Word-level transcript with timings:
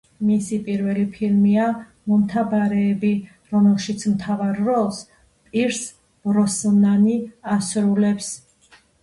მისი 0.27 0.57
პირველი 0.67 1.01
ფილმია 1.17 1.65
„მომთაბარეები“, 2.11 3.11
რომელშიც 3.51 4.07
მთავარ 4.15 4.57
როლს 4.71 5.03
პირს 5.53 5.83
ბროსნანი 6.31 7.21
ასრულებს. 7.59 8.33